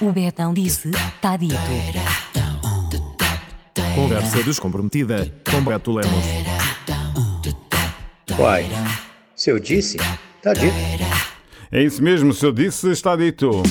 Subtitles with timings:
[0.00, 1.54] O Betão disse, tá dito.
[3.94, 6.24] Conversa descomprometida com Beto Lemos.
[8.38, 8.66] Uai,
[9.34, 9.96] se eu disse,
[10.42, 10.74] tá dito.
[11.72, 13.62] É isso mesmo, se eu disse, está dito.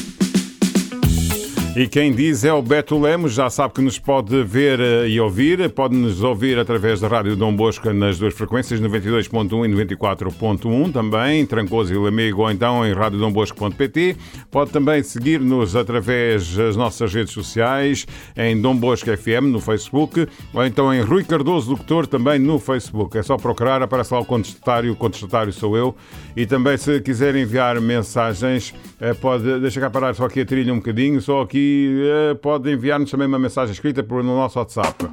[1.80, 5.20] E quem diz é o Beto Lemos, já sabe que nos pode ver eh, e
[5.20, 5.70] ouvir.
[5.70, 11.46] Pode nos ouvir através da Rádio Dom Bosco nas duas frequências, 92.1 e 94.1 também,
[11.46, 14.18] Trancoso e Lamego, ou então em radiodombosco.pt.
[14.50, 20.66] Pode também seguir-nos através das nossas redes sociais, em Dom Bosco FM no Facebook, ou
[20.66, 23.16] então em Rui Cardoso Locutor também no Facebook.
[23.20, 25.96] É só procurar, aparece lá o contestatário, o contestatário sou eu.
[26.36, 30.74] E também se quiser enviar mensagens, eh, pode, deixa cá parar só aqui a trilha
[30.74, 31.67] um bocadinho, só aqui
[32.02, 35.08] eh, pode enviar-nos também uma mensagem escrita por, no nosso WhatsApp.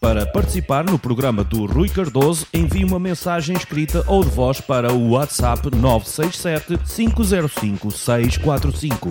[0.00, 4.92] Para participar no programa do Rui Cardoso, envie uma mensagem escrita ou de voz para
[4.92, 9.10] o WhatsApp 967 505 645.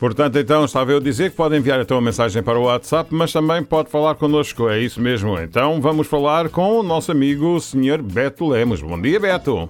[0.00, 3.08] Portanto, então, estava eu a dizer que pode enviar então uma mensagem para o WhatsApp,
[3.12, 5.38] mas também pode falar connosco, é isso mesmo.
[5.38, 8.02] Então, vamos falar com o nosso amigo, o Sr.
[8.02, 8.82] Beto Lemos.
[8.82, 9.68] Bom dia, Beto.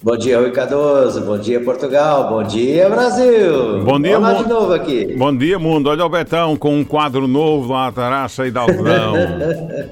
[0.00, 1.22] Bom dia, Rui Cardoso.
[1.22, 2.28] Bom dia, Portugal.
[2.28, 3.82] Bom dia, Brasil.
[3.84, 5.14] Bom dia, Olá mu- de novo aqui.
[5.18, 5.90] Bom dia, mundo.
[5.90, 9.14] Olha o Betão com um quadro novo lá cheio de algodão.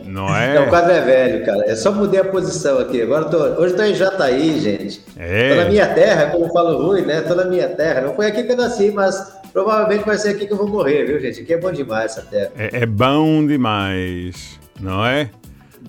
[0.04, 0.66] Não Não, o é?
[0.66, 1.66] quadro é velho, cara.
[1.66, 3.02] Eu só mudei a posição aqui.
[3.02, 5.02] Agora tô, hoje eu tô em Jataí, gente.
[5.18, 5.50] É.
[5.50, 7.22] Tô na minha terra, como fala o Rui, né?
[7.22, 8.02] Tô na minha terra.
[8.02, 11.04] Não foi aqui que eu nasci, mas provavelmente vai ser aqui que eu vou morrer,
[11.04, 11.40] viu, gente?
[11.40, 12.52] Aqui é bom demais essa terra.
[12.56, 15.30] É, é bom demais, não é?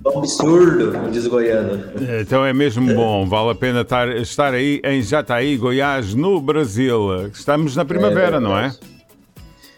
[0.07, 1.83] Bom absurdo, como diz o goiano.
[2.21, 7.27] Então é mesmo bom, vale a pena estar, estar aí em Jataí, Goiás, no Brasil.
[7.27, 8.73] Estamos na primavera, É não é?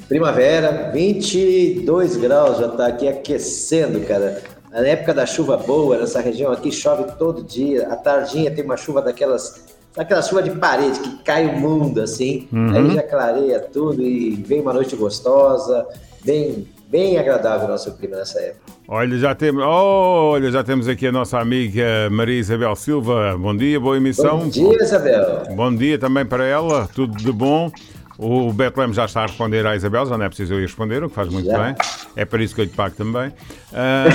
[0.08, 4.39] Primavera, 22 graus, já tá aqui aquecendo, cara.
[4.71, 7.88] Na época da chuva boa, nessa região aqui chove todo dia.
[7.88, 9.66] À tardinha tem uma chuva daquelas,
[9.97, 12.47] aquela chuva de parede que cai o mundo assim.
[12.75, 15.88] Aí já clareia tudo e vem uma noite gostosa,
[16.23, 18.73] bem, bem agradável o nosso clima nessa época.
[18.88, 23.38] Olha, já temos, olha, já temos aqui a nossa amiga Maria Isabel Silva.
[23.38, 24.39] Bom dia, boa emissão.
[24.39, 25.44] Bom dia, Isabel.
[25.52, 27.72] Bom dia também para ela, tudo de bom.
[28.17, 30.64] O Beto Lemos já está a responder à Isabel, já não é preciso eu ir
[30.64, 31.58] responder, o que faz muito Já.
[31.64, 31.76] bem.
[32.17, 33.32] É para isso que eu lhe pago também.
[33.71, 34.06] Ah,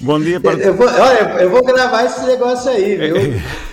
[0.00, 0.54] bom dia para.
[0.58, 3.14] Eu vou, olha, eu vou gravar esse negócio aí, viu?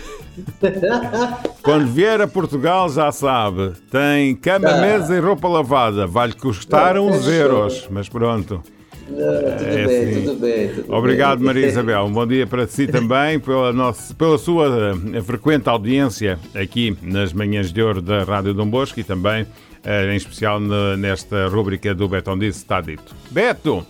[1.62, 4.82] Quando vier a Portugal, já sabe, tem cama, Tá.
[4.82, 6.06] mesa e roupa lavada.
[6.08, 8.62] Vai-lhe custar Não, uns euros, mas pronto.
[9.08, 10.22] Não, tudo É bem, assim.
[10.26, 10.70] tudo bem.
[10.70, 11.46] tudo Obrigado, bem.
[11.48, 12.06] Maria Isabel.
[12.06, 17.32] Um bom dia para si também, pela, nossa, pela sua eh, frequente audiência aqui nas
[17.34, 19.46] manhãs de ouro da Rádio Dom Bosco e também,
[19.84, 23.16] eh, em especial, nesta rúbrica do Betão Disse Está Dito.
[23.30, 23.86] Beto,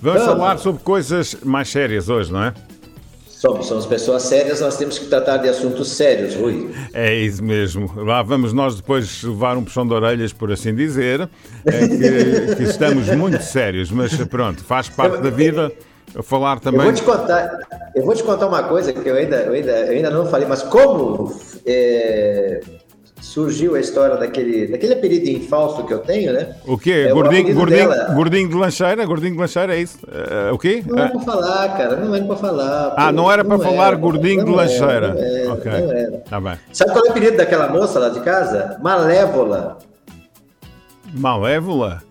[0.00, 0.26] vamos Ah.
[0.26, 2.54] falar sobre coisas mais sérias hoje, não é?
[3.44, 6.70] Somos, somos pessoas sérias, nós temos que tratar de assuntos sérios, Rui.
[6.94, 7.92] É isso mesmo.
[7.94, 11.28] Lá vamos nós depois levar um puxão de orelhas, por assim dizer,
[11.66, 15.70] é que, que estamos muito sérios, mas pronto, faz parte da vida
[16.22, 16.84] falar Eu também.
[16.84, 17.58] vou te contar,
[17.94, 20.48] eu vou te contar uma coisa que eu ainda, eu ainda, eu ainda não falei,
[20.48, 21.30] mas como
[21.66, 22.60] é,
[23.24, 26.54] surgiu a história daquele, daquele apelido infausto que eu tenho, né?
[26.66, 27.06] O quê?
[27.08, 29.06] É, o gordinho, apelido gordinho, gordinho de lancheira?
[29.06, 29.98] Gordinho de lancheira, é isso?
[30.06, 30.84] Eh, o quê?
[30.86, 32.94] Não era pra falar, cara, não era pra falar.
[32.96, 35.14] Ah, pô, não era para falar era, gordinho de não era, lancheira.
[35.14, 35.72] Não era, ok.
[35.72, 36.18] não era.
[36.18, 36.54] Tá bem.
[36.72, 38.78] Sabe qual é o apelido daquela moça lá de casa?
[38.82, 39.78] Malévola.
[41.14, 42.02] Malévola?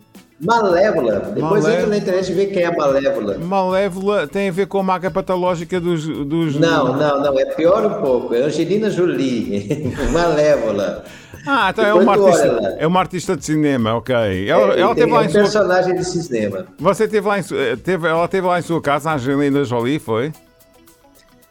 [0.43, 1.19] Malévola.
[1.19, 1.73] Depois Malévola.
[1.73, 3.37] entra na internet e vê quem é a Malévola.
[3.37, 6.05] Malévola tem a ver com a marca patológica dos.
[6.05, 6.55] dos...
[6.59, 8.33] Não, não, não, é pior um pouco.
[8.33, 9.93] É Angelina Jolie.
[10.11, 11.03] Malévola.
[11.45, 12.69] Ah, então é uma, artista, lá.
[12.77, 14.15] é uma artista de cinema, ok.
[14.49, 15.41] Ela, É, ela teve lá um em sua.
[15.41, 16.65] personagem de cinema.
[16.79, 19.99] Você teve lá em eh, teve, ela teve lá em sua casa, a Angelina Jolie,
[19.99, 20.31] foi?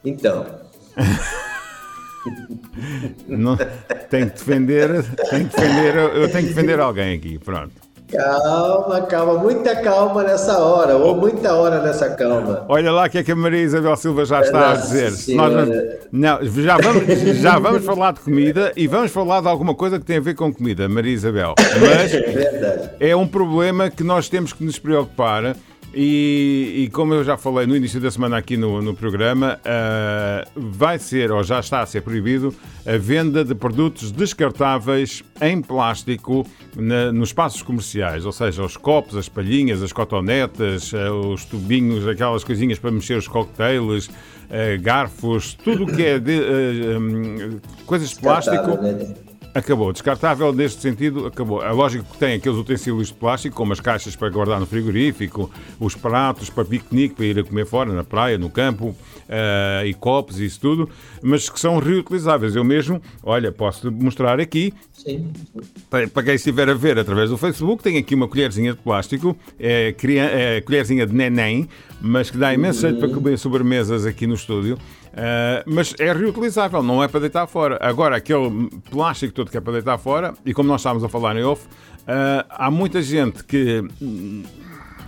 [0.03, 0.47] Então,
[3.29, 3.57] Não,
[4.09, 7.73] tem que defender, tem que defender, eu tenho que defender alguém aqui, pronto.
[8.13, 12.65] Calma, calma, muita calma nessa hora, ou muita hora nessa calma.
[12.69, 15.11] Olha lá o que é que a Maria Isabel Silva já está a Nossa dizer.
[15.13, 15.51] Senhora.
[15.51, 17.05] Nós vamos- não, já vamos,
[17.41, 20.35] já vamos falar de comida e vamos falar de alguma coisa que tem a ver
[20.35, 21.55] com comida, Maria Isabel.
[21.59, 22.13] Mas
[23.01, 25.57] É é um problema que nós temos que nos preocupar.
[25.95, 30.43] E, e como eu já falei no início da semana aqui no, no programa, ah,
[30.57, 32.55] vai ser ou já está a ser proibido
[32.87, 39.17] a venda de produtos descartáveis em plástico na- nos espaços comerciais, ou seja, os copos,
[39.17, 44.09] as palhinhas, as cotonetas, ah, os tubinhos, aquelas coisinhas para mexer os cocktails,
[44.49, 46.41] ah, garfos, tudo o que é de,
[47.85, 49.32] coisas de plástico?
[49.55, 49.93] Acabou.
[49.93, 51.63] Descartável, neste sentido, acabou.
[51.63, 55.51] É lógico que tem aqueles utensílios de plástico, como as caixas para guardar no frigorífico,
[55.79, 59.93] os pratos para piquenique, para ir a comer fora, na praia, no campo, uh, e
[59.93, 60.89] copos e isso tudo,
[61.23, 62.57] mas que são reutilizáveis.
[62.57, 65.33] Eu mesmo, olha, posso mostrar aqui, Sim.
[65.91, 69.37] Para, para quem estiver a ver através do Facebook, tem aqui uma colherzinha de plástico,
[69.59, 71.69] é, é colherzinha de neném,
[72.01, 73.15] mas que dá imenso jeito para uhum.
[73.15, 74.79] comer sobremesas aqui no estúdio.
[75.13, 77.79] Uh, mas é reutilizável, não é para deitar fora.
[77.81, 81.37] Agora, aquele plástico todo que é para deitar fora, e como nós estávamos a falar
[81.37, 84.43] em off, uh, há muita gente que hum,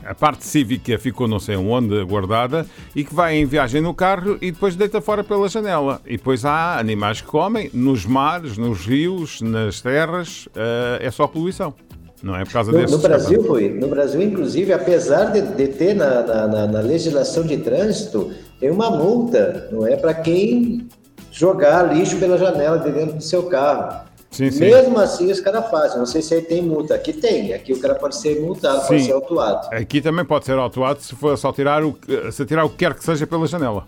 [0.05, 4.37] a parte cívica ficou não sei onde guardada e que vai em viagem no carro
[4.43, 6.01] e depois deita fora pela janela.
[6.05, 11.27] E depois há animais que comem nos mares, nos rios, nas terras, uh, é só
[11.27, 11.75] poluição.
[12.23, 15.69] Não é por causa no, desse no Brasil, Rui, no Brasil, inclusive, apesar de, de
[15.69, 18.33] ter na, na, na, legislação de trânsito,
[18.65, 20.89] tem uma multa, não é para quem
[21.31, 24.07] jogar lixo pela janela de dentro do seu carro.
[24.31, 24.61] Sim, sim.
[24.61, 25.99] Mesmo assim, os caras fazem.
[25.99, 26.95] Não sei se aí tem multa.
[26.95, 27.53] Aqui tem.
[27.53, 28.87] Aqui o cara pode ser multado, sim.
[28.87, 29.69] pode ser autuado.
[29.71, 31.95] Aqui também pode ser autuado se for só tirar o,
[32.33, 33.85] se tirar o que quer que seja pela janela.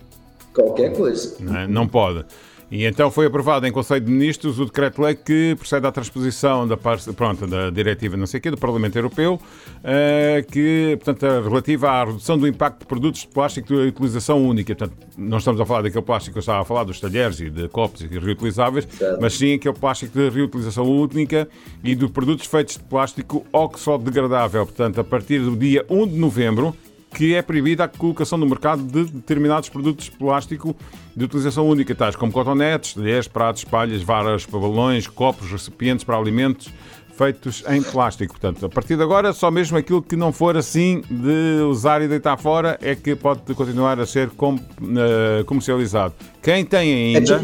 [0.55, 1.37] Qualquer coisa.
[1.41, 1.67] Não, é?
[1.67, 2.27] não pode.
[2.71, 6.77] E então foi aprovado em Conselho de Ministros o decreto-lei que procede à transposição da,
[6.77, 11.91] parte, pronto, da diretiva não sei quê, do Parlamento Europeu, uh, que, portanto, é relativa
[11.91, 14.75] à redução do impacto de produtos de plástico de utilização única.
[14.75, 17.49] Portanto, não estamos a falar daquele plástico que eu estava a falar, dos talheres e
[17.49, 18.89] de copos e reutilizáveis,
[19.21, 21.49] mas sim aquele plástico de reutilização única
[21.85, 24.67] e de produtos feitos de plástico oxodegradável.
[24.67, 26.75] Portanto, a partir do dia 1 de novembro,
[27.17, 30.77] que é proibida a colocação no mercado de determinados produtos de plástico
[31.17, 36.71] de utilização única, tais como cotonetes, talheres, pratos, palhas, varas, pabalões, copos, recipientes para alimentos
[37.17, 38.39] feitos em plástico.
[38.39, 42.09] Portanto, a partir de agora, só mesmo aquilo que não for assim de usar e
[42.09, 46.13] deitar fora é que pode continuar a ser com, uh, comercializado.
[46.43, 47.43] Quem tem ainda,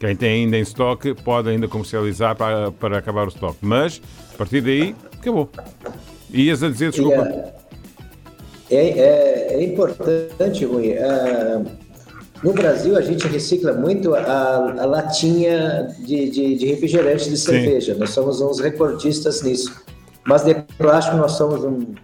[0.00, 3.58] quem tem ainda em estoque, pode ainda comercializar para, para acabar o estoque.
[3.62, 4.02] Mas,
[4.34, 5.48] a partir daí, acabou.
[6.34, 7.22] Ias a dizer, desculpa.
[7.22, 7.57] Yeah.
[8.70, 10.92] É, é, é importante, Rui.
[10.92, 11.64] Uh,
[12.42, 17.94] no Brasil, a gente recicla muito a, a latinha de, de, de, refrigerante de cerveja.
[17.94, 18.00] Sim.
[18.00, 19.74] Nós somos uns recordistas nisso.
[20.24, 21.94] Mas de plástico, nós somos um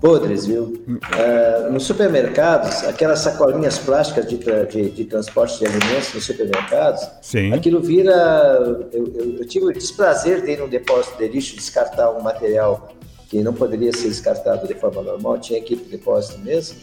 [0.00, 0.84] podres, viu?
[0.86, 7.52] Uh, nos supermercados, aquelas sacolinhas plásticas de, de, de, transporte de alimentos nos supermercados, Sim.
[7.52, 8.12] aquilo vira.
[8.12, 12.88] Eu, eu, eu, tive o desprazer de ir num depósito de lixo descartar um material
[13.28, 16.78] que não poderia ser descartado de forma normal, tinha que ir para o depósito mesmo,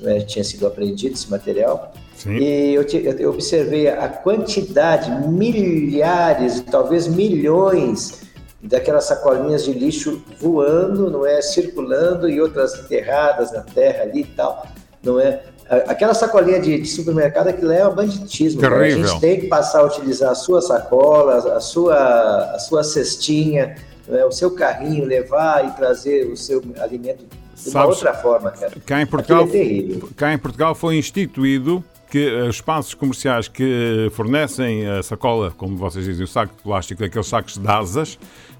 [0.00, 0.20] né?
[0.20, 1.92] tinha sido apreendido esse material.
[2.16, 2.36] Sim.
[2.36, 8.22] E eu, eu, observei a quantidade, milhares, talvez milhões
[8.62, 14.24] daquelas sacolinhas de lixo voando, não é, circulando e outras enterradas na terra ali e
[14.24, 14.66] tal,
[15.02, 15.42] não é?
[15.86, 18.60] Aquela sacolinha de, de supermercado é que leva banditismo.
[18.60, 18.68] Né?
[18.68, 23.76] A gente tem que passar a utilizar a sua sacola, a sua, a sua cestinha,
[24.08, 28.72] né, o seu carrinho, levar e trazer o seu alimento de uma outra forma, cara.
[28.84, 34.86] Cá em Portugal, é cá em Portugal foi instituído que os espaços comerciais que fornecem
[34.86, 38.18] a sacola, como vocês dizem, o saco de plástico, aqueles sacos de asas,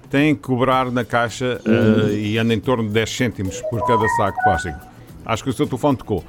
[0.09, 4.07] têm que cobrar na caixa uh, e anda em torno de 10 cêntimos por cada
[4.09, 4.92] saco de plástico.
[5.25, 6.23] Acho que o seu telefone tocou.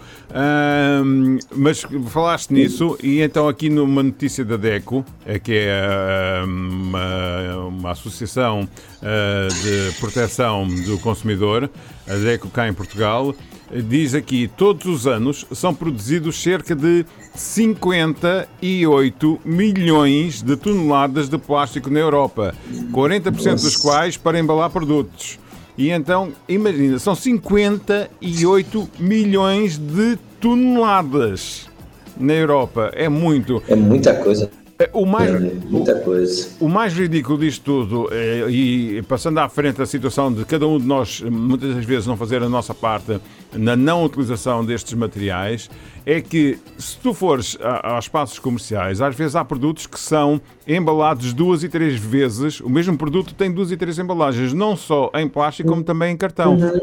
[1.05, 7.67] Um, mas falaste nisso, e então aqui numa notícia da DECO, eh, que é uma,
[7.69, 11.69] uma associação uh, de proteção do consumidor,
[12.09, 13.35] a DECO cá em Portugal,
[13.83, 17.05] diz aqui: todos os anos são produzidos cerca de
[17.35, 22.55] 58 milhões de toneladas de plástico na Europa,
[22.93, 25.39] 40% dos quais para embalar produtos.
[25.77, 31.69] E então, imagina, são 58 milhões de toneladas
[32.17, 32.93] na Europa.
[32.95, 33.63] É muito.
[33.69, 34.51] É muita coisa.
[34.79, 36.49] É, o mais, é, muita coisa.
[36.59, 40.67] O, o, mais ridículo disto tudo, é, e passando à frente a situação de cada
[40.67, 43.21] um de nós, muitas das vezes, não fazer a nossa parte
[43.53, 45.71] na não utilização destes materiais,
[46.07, 50.41] é que se tu fores a, aos espaços comerciais, às vezes há produtos que são
[50.67, 52.61] embalados duas e três vezes.
[52.61, 56.17] O mesmo produto tem duas e três embalagens, não só em plástico, como também em
[56.17, 56.55] cartão.
[56.55, 56.81] Uhum.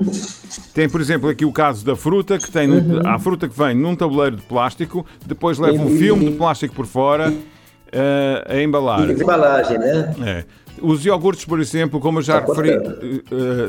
[0.74, 3.02] Tem, por exemplo, aqui o caso da fruta, que tem uhum.
[3.06, 6.86] a fruta que vem num tabuleiro de plástico, depois leva um filme de plástico por
[6.86, 9.10] fora uh, a embalar.
[9.10, 10.16] E embalagem, né?
[10.26, 10.46] É.
[10.82, 12.72] Os iogurtes, por exemplo, como eu já tá referi,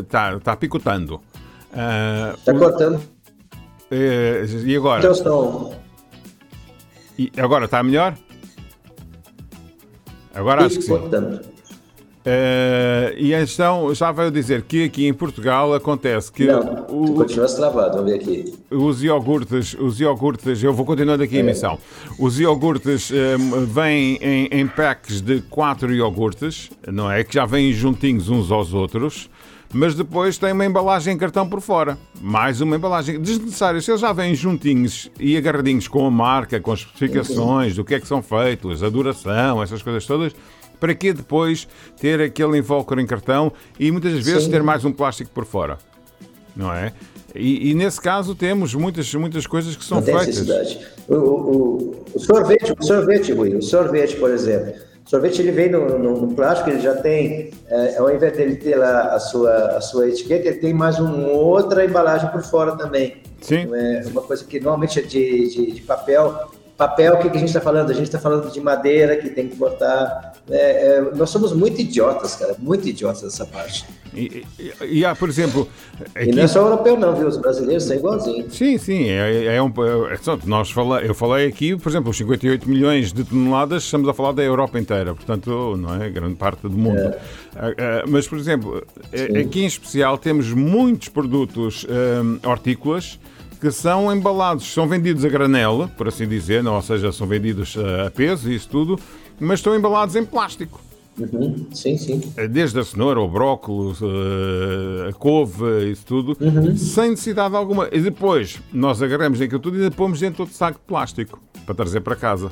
[0.01, 1.21] está uh, tá picotando.
[2.39, 3.01] Está uh, cortando.
[3.93, 5.11] Uh, e agora?
[5.11, 5.71] Estão...
[7.19, 8.17] E agora está melhor?
[10.35, 10.95] Agora acho que sim.
[10.95, 11.43] Uh,
[13.19, 16.47] e então, estava a dizer que aqui em Portugal acontece que.
[16.47, 18.55] Não, o, continuas travado, vamos ver aqui.
[18.71, 21.79] Os iogurtes, os iogurtes, eu vou continuando aqui a emissão.
[22.19, 27.23] Os iogurtes um, vêm em, em packs de 4 iogurtes, não é?
[27.25, 29.29] Que já vêm juntinhos uns aos outros
[29.73, 31.97] mas depois tem uma embalagem em cartão por fora.
[32.21, 33.81] Mais uma embalagem desnecessária.
[33.81, 37.95] Se eles já vêm juntinhos e agarradinhos com a marca, com as especificações do que
[37.95, 40.35] é que são feitos, a duração, essas coisas todas,
[40.79, 41.67] para que depois
[42.01, 44.51] ter aquele invólucro em cartão e muitas vezes Sim.
[44.51, 45.79] ter mais um plástico por fora?
[46.55, 46.93] Não é?
[47.35, 50.47] E, e, nesse caso temos muitas, muitas coisas que são feitas.
[51.09, 54.75] O, o, o, sorvete, o sorvete, Rui, o sorvete, por exemplo.
[55.05, 58.57] O sorvete ele vem no, no, no plástico, ele já tem, é, ao invés dele
[58.57, 62.77] ter lá a sua, a sua etiqueta, ele tem mais uma outra embalagem por fora
[62.77, 63.17] também.
[63.41, 63.69] Sim.
[63.75, 67.41] É uma coisa que normalmente é de, de, de papel, Papel, o que, que a
[67.41, 67.91] gente está falando?
[67.91, 70.33] A gente está falando de madeira que tem que cortar.
[70.51, 73.87] É, é, nós somos muito idiotas, cara, muito idiotas nessa parte.
[74.15, 75.69] E, e, e há, por exemplo.
[76.15, 76.31] Aqui...
[76.31, 77.29] E não é só europeu, não, viu?
[77.29, 78.55] Os brasileiros são igualzinhos.
[78.55, 79.09] Sim, sim.
[79.09, 83.25] É, é um, é, nós fala, eu falei aqui, por exemplo, os 58 milhões de
[83.25, 86.11] toneladas, estamos a falar da Europa inteira, portanto, não é?
[86.11, 86.99] Grande parte do mundo.
[86.99, 87.19] É.
[87.55, 88.83] Ah, ah, mas, por exemplo,
[89.15, 89.37] sim.
[89.39, 93.19] aqui em especial temos muitos produtos um, hortícolas
[93.63, 97.77] que são embalados, são vendidos a granela, por assim dizer, não, ou seja, são vendidos
[98.05, 98.99] a peso e isso tudo,
[99.39, 100.81] mas estão embalados em plástico.
[101.17, 101.69] Uhum.
[101.73, 102.21] Sim, sim.
[102.51, 106.77] Desde a cenoura, o brócolis, eh, a couve, isso tudo, uhum.
[106.77, 107.89] sem necessidade alguma.
[107.93, 111.75] E depois nós agarramos aquilo tudo e pomos dentro de outro saco de plástico para
[111.77, 112.51] trazer para casa.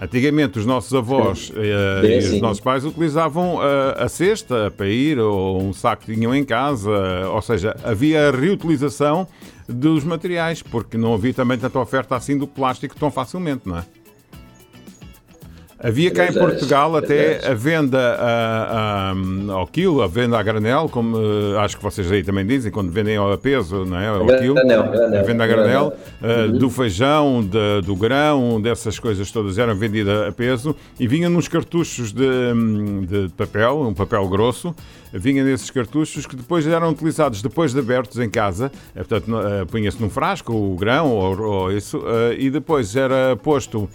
[0.00, 3.60] Antigamente os nossos avós uh, e os nossos pais utilizavam uh,
[3.96, 6.90] a cesta para ir ou um saco que tinham em casa,
[7.32, 9.26] ou seja, havia a reutilização
[9.68, 13.84] dos materiais, porque não havia também tanta oferta assim do plástico tão facilmente, não é?
[15.80, 20.88] Havia cá em Portugal até a venda a, a, ao quilo, a venda a granel,
[20.88, 24.08] como uh, acho que vocês aí também dizem, quando vendem ao peso, não é?
[24.08, 26.58] Ao quilo, granel, granel, a venda a granel, uh, uhum.
[26.58, 31.46] do feijão, de, do grão, dessas coisas todas eram vendidas a peso e vinham nos
[31.46, 32.26] cartuchos de,
[33.06, 34.74] de papel, um papel grosso,
[35.12, 39.64] vinha nesses cartuchos que depois eram utilizados depois de abertos em casa, eh, portanto uh,
[39.66, 42.02] punha-se num frasco o grão ou, ou isso,
[42.36, 43.88] e depois era posto,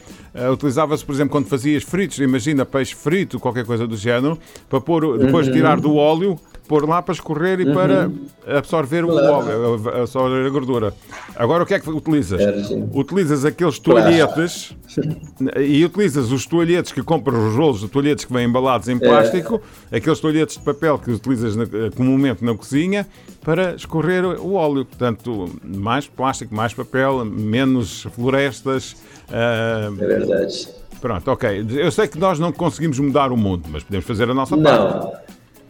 [0.51, 4.37] utilizava-se por exemplo quando fazia dias fritos, imagina peixe frito, qualquer coisa do género,
[4.69, 7.73] para pôr, depois de tirar do óleo, pôr lá para escorrer e uhum.
[7.73, 8.11] para
[8.57, 9.27] absorver claro.
[9.27, 10.93] o óleo, absorver a gordura.
[11.35, 12.39] Agora o que é que utilizas?
[12.39, 12.53] É,
[12.93, 14.75] utilizas aqueles toalhetes
[15.59, 18.99] e utilizas os toalhetes que compras, os rolos de toalhetes que vêm embalados em é.
[18.99, 19.97] plástico, é.
[19.97, 21.65] aqueles toalhetes de papel que utilizas na,
[21.95, 23.07] comumente na cozinha
[23.43, 24.85] para escorrer o óleo.
[24.85, 28.93] Portanto, mais plástico, mais papel, menos florestas.
[29.29, 30.83] Uh, é verdade.
[31.03, 31.65] Pronto, ok.
[31.69, 35.22] Eu sei que nós não conseguimos mudar o mundo, mas podemos fazer a nossa parte.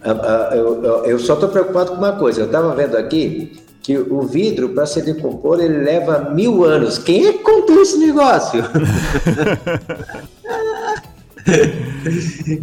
[0.06, 1.06] Não.
[1.06, 2.42] Eu só estou preocupado com uma coisa.
[2.42, 6.98] Eu estava vendo aqui que o vidro, para se decompor, ele leva mil anos.
[6.98, 8.64] Quem é que contou esse negócio?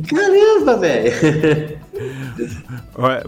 [0.09, 1.13] Caramba, velho!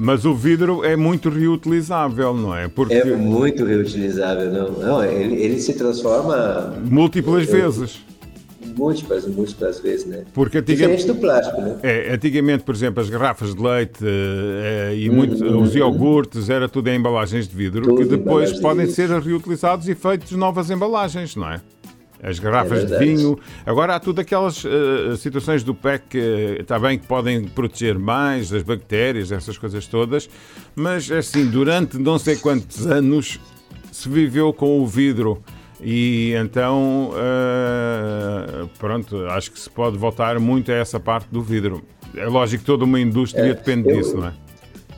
[0.00, 2.68] Mas o vidro é muito reutilizável, não é?
[2.68, 2.94] Porque...
[2.94, 4.70] É muito reutilizável, não.
[4.72, 6.74] não ele, ele se transforma.
[6.82, 8.00] Múltiplas eu, vezes
[8.76, 10.24] múltiplas, múltiplas vezes, né?
[10.32, 11.76] Porque antigamente, Diferente do plástico, né?
[11.82, 16.68] É, antigamente, por exemplo, as garrafas de leite é, e muito, uhum, os iogurtes, era
[16.68, 20.70] tudo em embalagens de vidro, tudo que depois podem de ser reutilizados e feitos novas
[20.70, 21.60] embalagens, não é?
[22.22, 23.36] As garrafas é de vinho.
[23.66, 28.48] Agora há tudo aquelas uh, situações do PEC que está bem que podem proteger mais
[28.48, 30.30] das bactérias, essas coisas todas,
[30.76, 33.40] mas assim, durante não sei quantos anos
[33.90, 35.42] se viveu com o vidro
[35.84, 37.10] e então,
[38.92, 41.82] pronto, acho que se pode voltar muito a essa parte do vidro.
[42.14, 44.32] É lógico que toda uma indústria é, depende eu, disso, não é?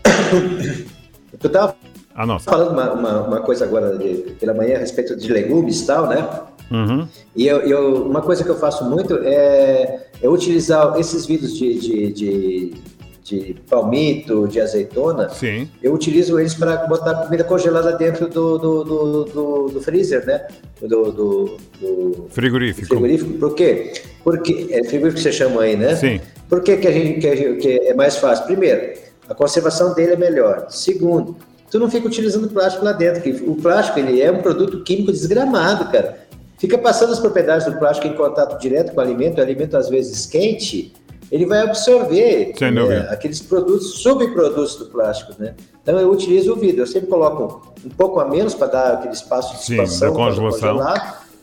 [1.42, 1.76] Eu estava
[2.14, 5.86] ah, falando uma, uma, uma, coisa agora de, pela manhã a respeito de legumes e
[5.86, 6.26] tal, né?
[6.70, 7.06] Uhum.
[7.36, 11.78] E eu, eu, uma coisa que eu faço muito é, é utilizar esses vidros de,
[11.78, 12.74] de, de
[13.24, 15.66] de palmito, de azeitona, Sim.
[15.82, 20.46] eu utilizo eles para botar comida congelada dentro do, do, do, do, do freezer, né?
[20.82, 22.86] Do, do, do frigorífico.
[22.86, 23.32] frigorífico.
[23.38, 23.94] Por quê?
[24.22, 25.96] Porque é frigorífico que você chama aí, né?
[25.96, 26.20] Sim.
[26.50, 28.44] Por que, que, a gente, que, que é mais fácil?
[28.44, 28.92] Primeiro,
[29.26, 30.66] a conservação dele é melhor.
[30.68, 31.34] Segundo,
[31.70, 35.10] tu não fica utilizando plástico lá dentro, que o plástico ele é um produto químico
[35.10, 36.18] desgramado, cara.
[36.58, 39.88] Fica passando as propriedades do plástico em contato direto com o alimento, o alimento às
[39.88, 40.92] vezes quente,
[41.30, 42.52] ele vai absorver
[42.88, 45.54] né, aqueles produtos, subprodutos do plástico, né?
[45.82, 49.14] Então eu utilizo o vidro, eu sempre coloco um pouco a menos para dar aquele
[49.14, 50.78] espaço de Sim, da congelação.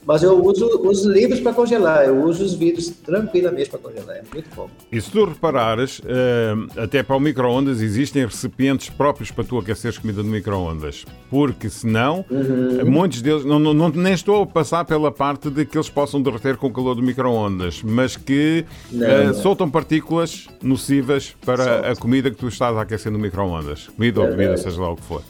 [0.06, 4.24] Mas eu uso os livros para congelar, eu uso os vidros tranquilamente para congelar, é
[4.34, 4.68] muito bom.
[4.92, 10.00] E se tu reparares, eh, até para o micro-ondas existem recipientes próprios para tu aqueceres
[10.00, 11.06] comida no micro-ondas.
[11.30, 12.84] Porque senão, Uhum.
[12.90, 16.58] muitos deles, não, não, nem estou a passar pela parte de que eles possam derreter
[16.58, 19.34] com o calor do micro-ondas, mas que Não, eh, não.
[19.36, 21.92] soltam partículas nocivas para Soltam.
[21.92, 23.88] a comida que tu estás a aquecer no micro-ondas.
[23.96, 25.22] Comida ou bebida, seja lá o que for.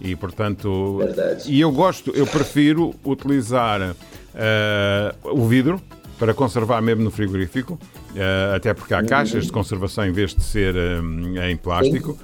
[0.00, 1.50] E portanto, Verdade.
[1.50, 3.96] e eu gosto, eu prefiro utilizar
[4.34, 5.80] eh, o vidro
[6.18, 7.78] para conservar mesmo no frigorífico,
[8.14, 12.18] eh, até porque há caixas de conservação em vez de ser eh, em plástico.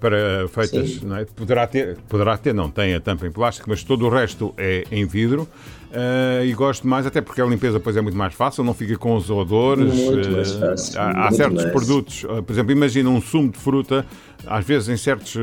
[0.00, 1.24] Para feitas, é?
[1.24, 4.84] poderá ter, poderá ter, não tem a tampa em plástico, mas todo o resto é
[4.90, 5.48] em vidro.
[5.92, 8.96] Eh, e gosto mais, até porque a limpeza depois é muito mais fácil, não fica
[8.96, 9.92] com os odores.
[9.94, 11.72] Muito mais eh, fácil, há há certos mais.
[11.72, 14.04] produtos, eh, por exemplo, imagina um sumo de fruta,
[14.46, 15.36] às vezes em certos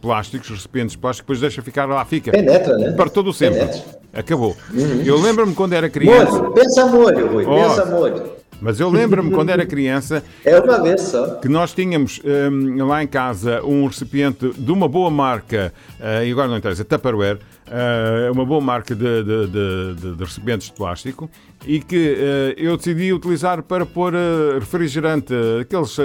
[0.00, 2.30] plásticos, recipientes plásticos, depois deixa ficar lá, fica.
[2.30, 2.92] Penetra, né?
[2.92, 3.60] Para todo o sempre.
[3.60, 4.02] Penetra.
[4.14, 4.56] Acabou.
[5.04, 7.54] Eu lembro-me quando era criança, Molho, pensa molho, Rui, Oh.
[7.68, 8.22] pensa molho.
[8.60, 11.36] mas eu lembro-me quando era criança É uma vez só.
[11.36, 16.32] que nós tínhamos hum, lá em casa um recipiente de uma boa marca, eh, e
[16.32, 17.38] agora não interessa, Tupperware,
[17.72, 21.30] eh, uma boa marca de, de- de- de- recipientes de plástico,
[21.66, 25.96] e que eh, eu decidi utilizar para pôr eh, refrigerante, aqueles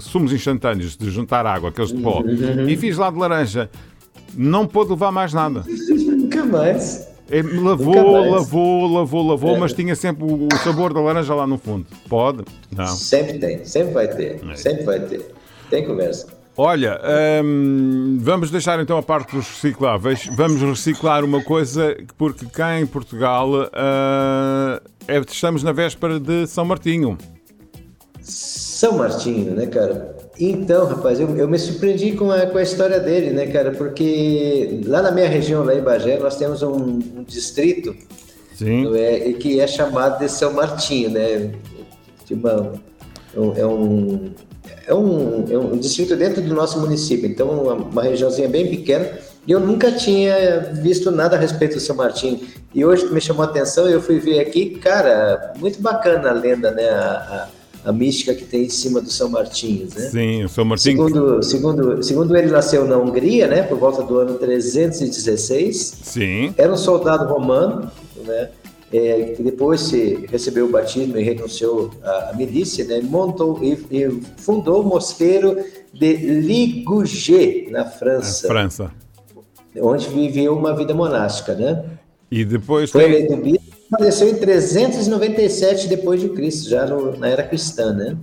[0.00, 2.22] sumos instantâneos de juntar água, aqueles de pó,
[2.68, 3.68] e fiz lá de laranja.
[4.34, 5.62] Não pôde levar mais nada.
[5.66, 7.06] Nunca mais.
[7.30, 8.30] É, lavou, mais.
[8.32, 9.58] lavou, lavou, lavou, É.
[9.58, 11.86] mas tinha sempre o, o sabor da laranja lá no fundo.
[12.08, 12.42] Pode?
[12.74, 12.86] Não.
[12.86, 14.54] Sempre tem, sempre vai ter, É.
[14.56, 15.34] sempre vai ter.
[15.70, 16.26] Tem conversa.
[16.56, 17.00] Olha,
[17.42, 20.28] hum, vamos deixar então a parte dos recicláveis.
[20.36, 26.64] Vamos reciclar uma coisa, porque cá em Portugal ah, é- estamos na véspera de São
[26.64, 27.16] Martinho.
[28.20, 30.14] São Martinho, né, cara?
[30.38, 33.70] Então, rapaz, eu, eu me surpreendi com a, com a história dele, né, cara?
[33.72, 37.94] Porque lá na minha região, lá em Bagé, nós temos um, um distrito
[38.54, 38.94] Sim.
[38.94, 41.52] é, que é chamado de São Martinho, né?
[42.26, 42.72] De uma-
[43.36, 44.32] um- é, um,
[44.86, 49.10] é, um, é um distrito dentro do nosso município, então uma, uma regiãozinha bem pequena.
[49.46, 52.40] E eu nunca tinha visto nada a respeito do São Martinho.
[52.72, 56.32] E hoje me chamou a atenção e eu fui ver aqui, cara, muito bacana a
[56.32, 56.88] lenda, né?
[56.88, 57.48] A,
[57.84, 60.08] a, a mística que tem em cima do São Martinho, né?
[60.10, 60.96] Sim, o São Martinho.
[60.96, 63.62] Segundo, segundo, segundo ele, nasceu na Hungria, né?
[63.64, 66.54] Por volta do ano 316 Sim.
[66.56, 67.90] era um soldado romano,
[68.24, 68.48] né?
[68.92, 73.00] É, que depois se recebeu o batismo e renunciou à, milícia, né?
[73.02, 75.56] Montou e, e fundou o mosteiro
[75.92, 78.90] de Ligugé, na França, França.
[79.80, 81.84] onde viveu uma vida monástica, né?
[82.30, 87.42] E depois Foi eleito bispo, faleceu em 397 depois de Cristo, já no- na era
[87.42, 88.16] cristã, né?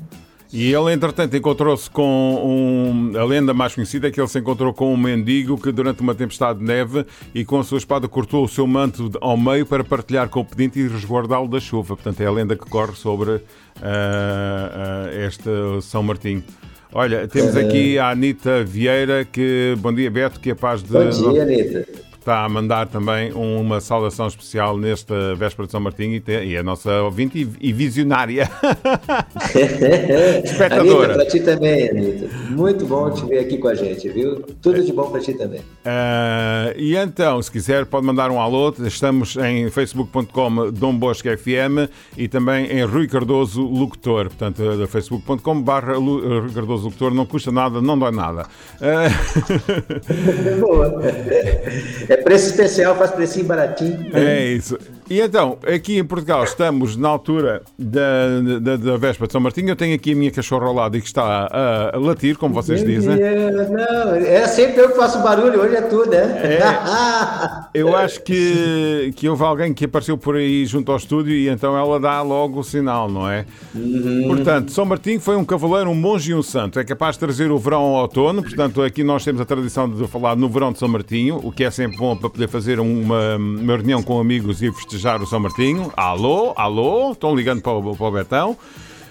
[0.51, 3.19] E ele, entretanto, encontrou-se com um.
[3.19, 6.15] A lenda mais conhecida é que ele se encontrou com um mendigo que, durante uma
[6.15, 9.83] tempestade de neve e com a sua espada, cortou o seu manto ao meio para
[9.83, 11.95] partilhar com o pedinte e resguardá-lo da chuva.
[11.95, 13.41] Portanto, é a lenda que corre sobre
[13.79, 15.49] ah, ah, este
[15.83, 16.43] São Martinho.
[16.91, 19.75] Olha, temos aqui a Anitta Vieira, que.
[19.77, 20.91] Bom dia, Beto, que é paz de.
[20.91, 22.08] Bom dia, Anitta.
[22.19, 26.55] Está a mandar também uma saudação especial nesta véspera de São Martinho e, tem- e
[26.55, 28.49] é a nossa ouvinte e, e visionária.
[30.43, 31.13] Espectadora.
[31.13, 32.27] Anitta, para ti também, Anitta.
[32.49, 34.41] Muito bom te ver aqui com a gente, viu?
[34.61, 35.61] Tudo de bom para ti também.
[35.85, 38.73] Ah, e então, se quiser, pode mandar um alô.
[38.85, 44.25] Estamos em facebook.com Dom Bosco FM e também em Rui Cardoso Locutor.
[44.27, 47.13] Portanto, eh, facebook.com barra Lu- Rui Cardoso Locutor.
[47.13, 48.45] Não custa nada, não dói nada.
[48.81, 49.07] Ah,
[50.59, 50.99] Boa.
[52.09, 54.09] É preço especial, faz precinho baratinho.
[54.13, 54.77] É isso.
[55.09, 59.69] E então, aqui em Portugal estamos na altura da, da, da véspera de São Martinho.
[59.69, 62.53] Eu tenho aqui a minha cachorra ao lado e que está a, a latir, como
[62.53, 63.19] vocês dizem.
[63.19, 66.17] É, Não, é sempre eu que faço barulho, hoje é tu, né?
[66.43, 66.59] É.
[67.73, 71.77] Eu acho que, que houve alguém que apareceu por aí junto ao estúdio e então
[71.77, 73.45] ela dá logo o sinal, não é?
[74.27, 76.79] Portanto, São Martinho foi um cavaleiro, um monge e um santo.
[76.79, 78.41] É capaz de trazer o verão ao outono.
[78.41, 81.63] Portanto, aqui nós temos a tradição de falar no verão de São Martinho, o que
[81.63, 85.39] é sempre bom para poder fazer uma, uma reunião com amigos e festejar o São
[85.39, 85.91] Martinho.
[85.95, 88.57] Alô, alô, estão ligando para o, para o Betão.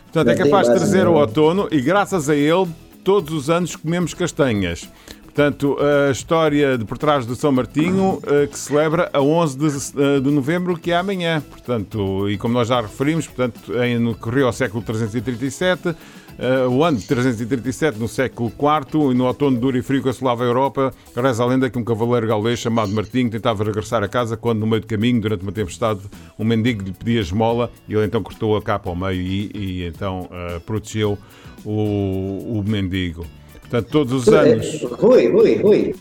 [0.04, 2.66] Portanto, é capaz de trazer o outono e graças a ele
[3.02, 4.88] todos os anos comemos castanhas.
[5.24, 9.66] Portanto, a história de por trás do São Martinho, eh, que celebra a 11 de,
[9.66, 11.40] eh, de novembro, que é amanhã.
[11.40, 15.94] Portanto, e como nós já referimos, portanto, em, no, correu ao século 337,
[16.38, 20.08] eh, o ano de 337, no século IV, e no outono duro e frio que
[20.08, 24.08] assolava a Europa, reza a lenda que um cavaleiro galês chamado Martinho tentava regressar a
[24.08, 26.00] casa quando, no meio do caminho, durante uma tempestade,
[26.38, 29.86] um mendigo lhe pedia esmola e ele então cortou a capa ao meio e, e
[29.86, 31.18] então eh, protegeu
[31.64, 33.26] o, o mendigo.
[33.60, 34.80] Portanto, todos os anos.
[34.92, 35.94] Rui, Rui, Rui,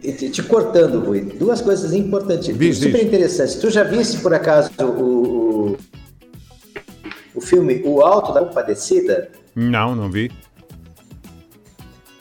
[0.00, 1.20] te, te cortando, Rui.
[1.20, 3.02] Duas coisas importantes, Diz, super diz.
[3.04, 3.54] interessantes.
[3.54, 5.76] Tu já viste, por acaso, o, o,
[7.36, 9.30] o filme O Alto da Compadecida?
[9.58, 10.30] Não, não vi.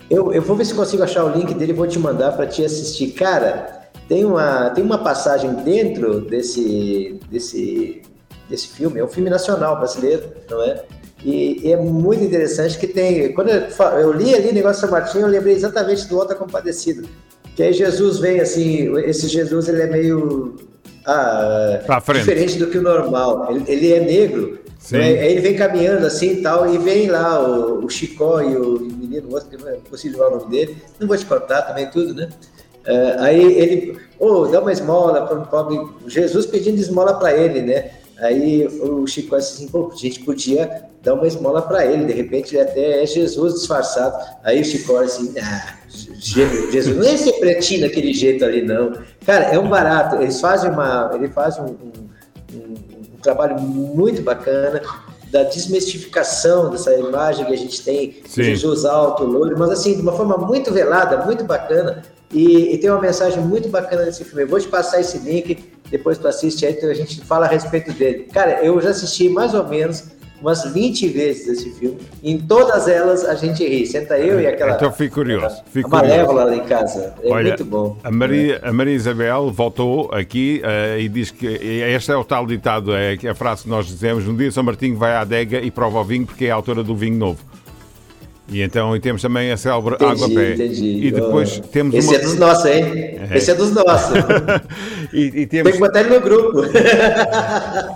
[0.10, 2.48] Eu, eu vou ver se consigo achar o link dele e vou te mandar para
[2.48, 3.12] te assistir.
[3.12, 8.02] Cara, tem uma, tem uma passagem dentro desse, desse,
[8.50, 10.84] desse filme, é um filme nacional brasileiro, não é?
[11.24, 13.32] E, e é muito interessante que tem.
[13.34, 13.68] Quando eu,
[14.00, 17.08] eu li ali o negócio de São Martinho, eu lembrei exatamente do Alta Compadecida.
[17.56, 20.56] Que aí Jesus vem assim, esse Jesus ele é meio
[21.06, 21.82] ah,
[22.14, 23.48] diferente do que o normal.
[23.52, 24.57] Ele, ele é negro,
[24.92, 25.00] Né?
[25.20, 28.80] aí ele vem caminhando assim e tal, e vem lá o, o Chicó e o
[28.80, 31.64] menino, o outro, que não é possível falar o nome dele, não vou te contar
[31.64, 32.30] também tudo, né?
[32.86, 37.62] É, aí ele, ô, dá uma esmola para um pobre, Jesus pedindo esmola para ele,
[37.62, 37.92] né?
[38.20, 42.56] Aí o Chico assim, pô, a gente podia dar uma esmola para ele, de repente
[42.56, 44.16] ele até é Jesus disfarçado.
[44.44, 45.76] Aí o Chico assim, ah,
[46.20, 48.94] Je- Jesus não ia ser pretinho daquele jeito ali, não.
[49.26, 52.07] Cara, é um barato, eles fazem uma, ele faz um- um
[53.28, 54.82] trabalho muito bacana
[55.30, 58.42] da desmistificação dessa imagem que a gente tem Sim.
[58.42, 62.78] de Jesus alto, loiro, mas assim, de uma forma muito velada, muito bacana, e, e
[62.78, 64.44] tem uma mensagem muito bacana nesse filme.
[64.44, 67.50] Eu vou te passar esse link, depois tu assiste aí, então a gente fala a
[67.50, 68.28] respeito dele.
[68.34, 70.06] Cara, eu já assisti mais ou menos
[70.42, 74.76] umas 20 vezes esse filme, em todas elas a gente ri, senta eu e aquela...
[74.76, 77.98] Então fico curioso, fico a malévola lá em casa, é Olha, muito bom.
[78.04, 82.46] A Maria, a Maria Isabel voltou aqui eh, e diz que este é o tal
[82.46, 85.72] ditado, é a frase que nós dizemos: um dia São Martinho vai à adega e
[85.72, 87.40] prova o vinho porque é a autora do vinho novo.
[88.50, 90.54] E então e temos também a célebre Entendi, água pé.
[90.54, 91.06] entendi.
[91.08, 92.16] E depois Oh, temos Esse uma.
[92.16, 92.84] é dos nossos, hein?
[93.36, 94.18] Esse é dos nossos.
[95.14, 96.62] e, e Tem temos, que botar no grupo.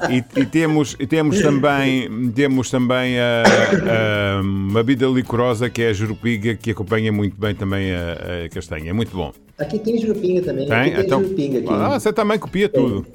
[0.10, 5.90] e, e temos, e temos também, temos também a, a- uma bebida licorosa que é
[5.90, 8.90] a jurupiga, que acompanha muito bem também a, a castanha.
[8.90, 9.32] É muito bom.
[9.58, 10.68] Aqui tem jurupinga também.
[10.68, 10.76] Tem?
[10.78, 11.68] Aqui tem então, jurupinga aqui.
[11.70, 13.06] Ah, você também copia tudo.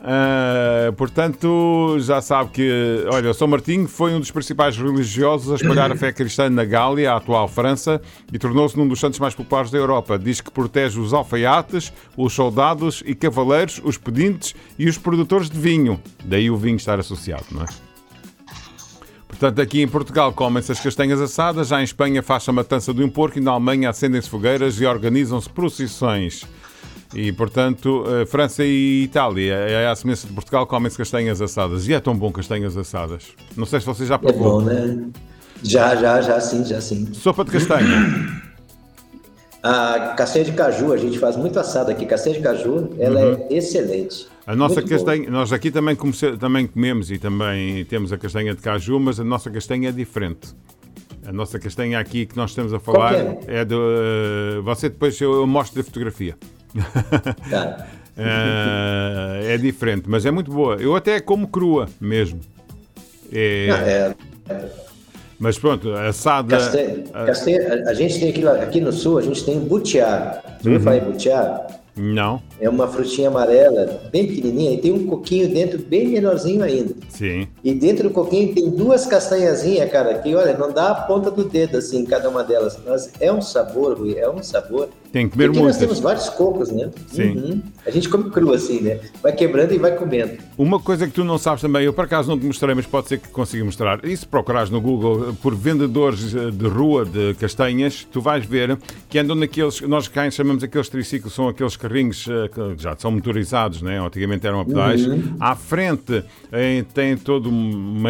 [0.00, 5.90] Ah, portanto, já sabe que, olha, São Martinho foi um dos principais religiosos a espalhar
[5.90, 8.00] a fé cristã na Gália, a atual França,
[8.32, 10.18] e tornou-se um dos santos mais populares da Europa.
[10.18, 15.58] Diz que protege os alfaiates, os soldados e cavaleiros, os pedintes e os produtores de
[15.58, 16.00] vinho.
[16.24, 17.66] Daí o vinho estar associado, não é?
[19.26, 23.04] Portanto, aqui em Portugal comem-se as castanhas assadas, já em Espanha faz-se a matança de
[23.04, 26.44] um porco e na Alemanha acendem-se fogueiras e organizam-se procissões.
[27.14, 31.88] E, portanto, eh, França e Itália, é a semelhança de Portugal, comem-se castanhas assadas.
[31.88, 33.28] E é tão bom castanhas assadas.
[33.56, 34.60] Não sei se você já É provou.
[34.60, 35.06] bom, né?
[35.62, 37.08] Já, já, já sim, já sim.
[37.14, 38.40] Sopa de castanha.
[39.62, 42.06] A castanha de caju, a gente faz muito assado aqui.
[42.06, 44.22] Castanha de caju, ela é excelente.
[44.24, 44.28] Uhum.
[44.46, 44.98] A nossa Muito boa.
[44.98, 49.18] castanha, nós aqui também, comece- também comemos e também temos a castanha de caju, mas
[49.18, 50.54] a nossa castanha é diferente.
[51.26, 53.76] A nossa castanha aqui que nós estamos a falar que é do.
[53.78, 56.36] eh, você depois eu, eu mostro a fotografia.
[57.50, 57.86] Tá.
[58.20, 60.74] Eh, é diferente, mas é muito boa.
[60.76, 62.40] Eu até como crua mesmo.
[63.32, 64.64] É, Ah, é,
[65.38, 66.56] Mas pronto, assada.
[66.56, 70.42] castanha, castanha- a, a gente tem aqui, aqui no sul, a gente tem butiá.
[70.60, 70.74] Você Uhum.
[70.96, 71.66] em butiá?
[71.96, 76.94] Não, É uma frutinha amarela, bem pequenininha, e tem um coquinho dentro, bem menorzinho ainda.
[77.08, 77.46] sim.
[77.62, 81.44] E dentro do coquinho tem duas castanhazinhas, cara, que olha, não dá a ponta do
[81.44, 82.78] dedo assim, cada uma delas.
[82.86, 84.88] Mas é um sabor, Rui, é um sabor.
[85.12, 86.90] Tem que comer Aqui nós temos vários cocos, né?
[87.06, 87.30] Sim.
[87.30, 87.62] Uhum.
[87.86, 89.00] A gente come cru assim, né?
[89.22, 90.32] Vai quebrando e vai comendo.
[90.56, 93.08] Uma coisa que tu não sabes também, eu por acaso não te mostrei, mas pode
[93.08, 94.04] ser que consiga mostrar.
[94.04, 98.78] E se procurares no Google por vendedores eh, de rua de castanhas, tu vais ver
[99.08, 103.10] que andam naqueles, nós cá chamamos aqueles triciclos, são aqueles carrinhos eh, que já são
[103.10, 104.00] motorizados, né?
[104.00, 105.02] antigamente eram a pedais.
[105.38, 106.24] À frente
[106.94, 108.00] tem todo um,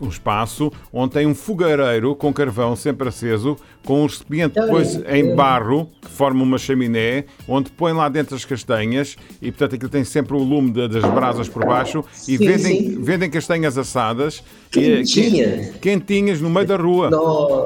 [0.00, 5.34] um espaço onde tem um fogareiro com carvão sempre aceso, com um recipiente depois em
[5.34, 10.04] barro, que forma uma chaminé, onde põe lá dentro as castanhas e, portanto, aquilo tem
[10.04, 13.02] sempre o lume da- das brasas por baixo e Sim, vendem, sim.
[13.02, 15.72] vendem castanhas assadas Quentinha.
[15.80, 17.10] quentinhas no meio da rua,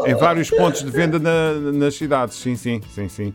[0.07, 2.37] em vários pontos de venda na- nas cidades.
[2.37, 3.35] Sim, sim, sim, sim.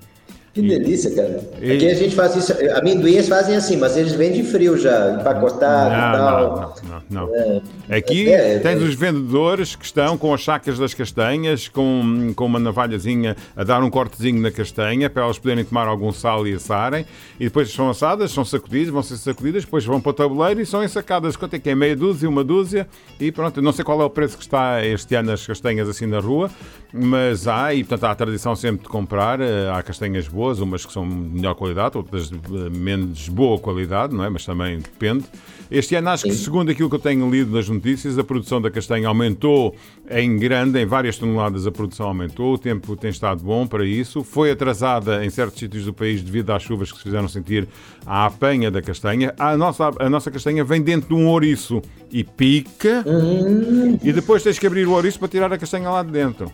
[0.62, 1.40] Que delícia, cara.
[1.62, 2.54] E- Aqui a gente faz isso.
[2.76, 6.76] Amendoins fazem assim, mas eles vendem frio já, empacotado e Não, tal.
[6.90, 7.62] não, não, não, não.
[7.96, 8.84] Aqui É, é, tens é.
[8.86, 13.82] os vendedores que estão com as sacas das castanhas, com, com uma navalhazinha a dar
[13.84, 17.06] um cortezinho na castanha para elas poderem tomar algum sal e assarem.
[17.40, 20.66] E depois são assadas, são sacudidas, vão ser sacudidas, depois vão para o tabuleiro e
[20.66, 21.36] são ensacadas.
[21.36, 21.76] Quanto é que é?
[21.76, 22.88] Meia dúzia, uma dúzia.
[23.20, 25.88] E pronto, eu não sei qual é o preço que está este ano as castanhas
[25.90, 26.50] assim na rua,
[26.92, 29.40] mas há, e portanto há a tradição sempre de comprar.
[29.40, 30.49] eh, Há castanhas boas.
[30.50, 34.30] Boas, umas que são de melhor qualidade, outras de eh, menos boa qualidade, não é?
[34.30, 35.26] Mas também depende.
[35.70, 38.72] Este ano, acho que, segundo aquilo que eu tenho lido nas notícias, a produção da
[38.72, 39.76] castanha aumentou
[40.10, 44.24] em grande, em várias toneladas a produção aumentou, o tempo tem estado bom para isso.
[44.24, 47.68] Foi atrasada em certos sítios do país devido às chuvas que se fizeram sentir
[48.06, 49.34] à apanha da castanha.
[49.38, 51.82] A nossa, a nossa castanha vem dentro de um ouriço
[52.12, 54.00] e pica, Hum.
[54.04, 56.52] e depois tens que abrir o ouriço para tirar a castanha lá de dentro.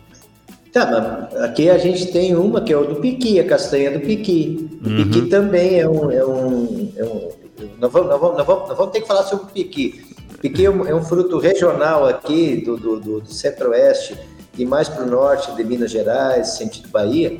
[0.76, 4.00] Tá, mas aqui a gente tem uma que é o do piqui, a castanha do
[4.00, 4.68] piqui.
[4.84, 4.96] O Uhum.
[4.96, 6.10] piqui também é um.
[6.10, 7.30] É um, é um
[7.78, 10.04] nós, vamos, nós, vamos, nós, vamos, nós vamos ter que falar sobre o piqui.
[10.34, 14.18] O piqui é um, é um fruto regional aqui do, do, do, do centro-oeste
[14.58, 17.38] e mais para o norte de Minas Gerais, sentido Bahia,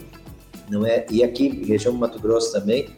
[0.71, 1.05] não é?
[1.11, 2.89] E aqui, região do Mato Grosso também.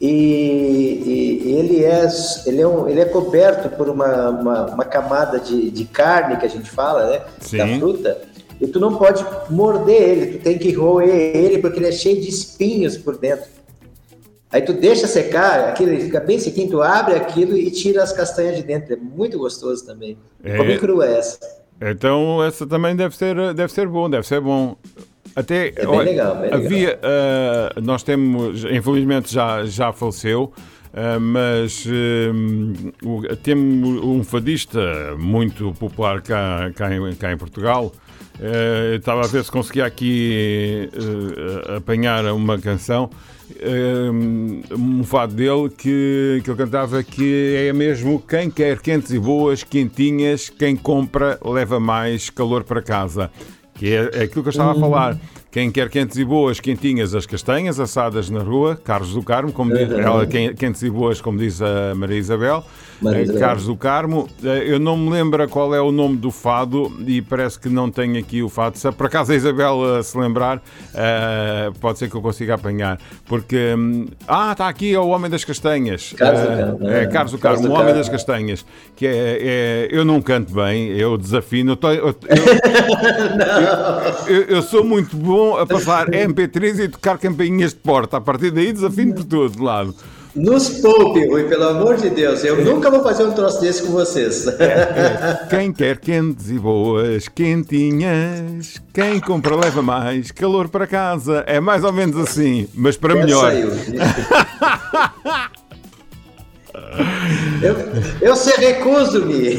[0.00, 2.08] E, e ele, é,
[2.44, 6.44] ele, é um, ele é coberto por uma, uma, uma camada de, de carne que
[6.44, 7.20] a gente fala, né?
[7.40, 7.58] Sim.
[7.58, 8.35] Da fruta.
[8.60, 12.20] E tu não pode morder ele, tu tem que roer ele porque ele é cheio
[12.20, 13.46] de espinhos por dentro.
[14.50, 18.12] Aí tu deixa secar, aquilo ele fica bem sequinho, tu abre aquilo e tira as
[18.12, 18.94] castanhas de dentro.
[18.94, 20.16] É muito gostoso também.
[20.42, 20.56] É.
[20.56, 21.38] Como crua é essa?
[21.80, 24.76] Então essa também deve ser, deve ser bom, deve ser bom.
[25.34, 30.50] Até É bem legal, havia, ah, nós temos, infelizmente já, já faleceu,
[30.94, 31.84] ah, mas
[33.04, 34.80] o- temos um fadista
[35.18, 37.92] muito popular cá, cá, em, cá em Portugal.
[38.38, 40.90] Eu estava a ver se conseguia aqui
[41.68, 43.08] ah, apanhar uma canção.
[43.62, 49.18] ah, Um fado dele que, que ele cantava que é mesmo quem quer quentes e
[49.18, 53.30] boas, quentinhas, quem compra leva mais calor para casa.
[53.74, 55.18] Que é, é aquilo que eu estava a falar.
[55.50, 59.72] Quem quer quentes e boas, quentinhas, as castanhas assadas na rua, Carlos do Carmo, como
[59.74, 59.98] diz Uhum.
[59.98, 62.62] ela, quentes e boas, como diz a Maria Isabel.
[63.00, 63.38] Maria Eh.
[63.38, 67.20] Carlos do Carmo, Eh, eu não me lembro qual é o nome do fado e
[67.22, 68.78] parece que não tenho aqui o fado.
[68.78, 70.62] Se por acaso a Isabel eh, se lembrar,
[71.80, 72.98] pode ser que eu consiga apanhar.
[73.26, 76.14] Porque, hum, ah, está aqui é o Homem das Castanhas.
[76.16, 78.64] Carlos do Carmo, É, ah, Carlos do Carmo, o Homem das Castanhas.
[78.94, 81.72] Que é, é- eu não canto bem, eu desafino.
[81.72, 82.14] Eu, tô- eu-
[84.28, 88.16] eu- eu- eu sou muito bom a passar MP3 e tocar campainhas de porta.
[88.16, 89.94] A partir daí desafino por todo lado.
[90.36, 92.44] Nos poupe, Rui, pelo amor de Deus.
[92.44, 94.44] Eu nunca vou fazer um troço desse com vocês.
[95.48, 101.42] Quem quer quentes e boas, quentinhas, quem compra leva mais calor para casa.
[101.46, 103.50] É mais ou menos assim, mas para melhor.
[103.50, 103.70] Saiu.
[107.62, 107.74] Eu,
[108.20, 109.56] eu se recuso-me.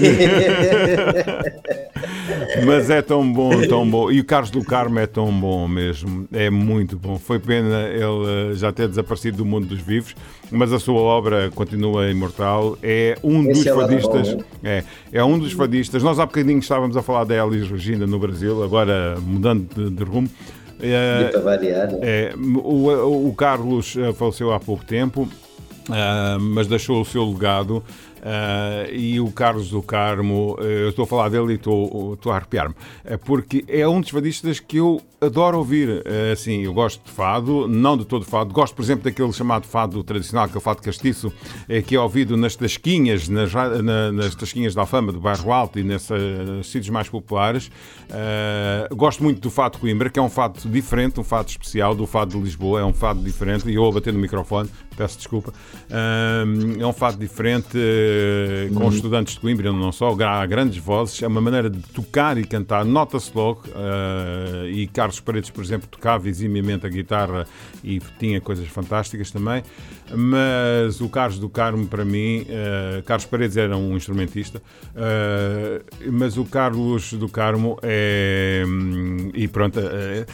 [2.65, 4.11] Mas é tão bom, tão bom.
[4.11, 6.27] E o Carlos do Carmo é tão bom mesmo.
[6.31, 7.17] É muito bom.
[7.17, 10.15] Foi pena ele eh, já ter desaparecido do mundo dos vivos,
[10.51, 12.77] mas a sua obra continua imortal.
[12.81, 14.33] É um Esse dos é fadistas.
[14.33, 16.01] bom, É, é um dos fadistas.
[16.03, 20.03] Nós há bocadinho estávamos a falar da Elis Regina no Brasil, agora mudando de, de
[20.03, 20.29] rumo.
[20.79, 21.91] Eh, Para variar.
[21.91, 21.97] né?
[22.01, 25.27] É, o, o Carlos eh, faleceu há pouco tempo,
[25.89, 27.83] ah, mas deixou o seu legado.
[28.23, 32.35] ah, e o Carlos do Carmo, eu estou a falar dele e estou, estou a
[32.37, 32.75] arrepiar-me,
[33.25, 36.03] porque é um dos fadistas que eu adoro ouvir.
[36.05, 39.65] Eh, assim, eu gosto de fado, não de todo fado, gosto, por exemplo, daquele chamado
[39.65, 41.31] fado tradicional, aquele fado castiço,
[41.67, 43.51] eh, que é ouvido nas tasquinhas, nas,
[44.13, 47.71] nas tasquinhas da Alfama, do Bairro Alto e nesses eh, sítios mais populares.
[48.09, 51.95] Eh, gosto muito do fado de Coimbra, que é um fado diferente, um fado especial,
[51.95, 55.17] do fado de Lisboa, é um fado diferente, e eu a bater no microfone, peço
[55.17, 55.51] desculpa.
[55.89, 56.43] Eh,
[56.79, 61.21] é um fado diferente, eh, com os estudantes de Coimbra, não só, há grandes vozes,
[61.21, 63.63] é uma maneira de tocar e cantar, nota-se logo,
[64.71, 67.45] e Carlos Paredes, por exemplo, tocava eximiamente a guitarra
[67.81, 69.63] e tinha coisas fantásticas também,
[70.13, 74.61] mas o Carlos do Carmo, para mim, eh, Carlos Paredes era um instrumentista,
[74.95, 80.25] eh, mas o Carlos do Carmo é, hum, e pronto, é,